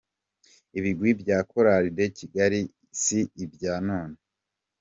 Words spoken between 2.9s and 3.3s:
si